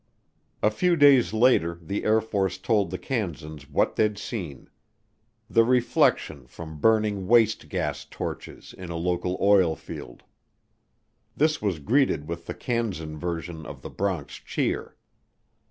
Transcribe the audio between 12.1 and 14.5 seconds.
with the Kansan version of the Bronx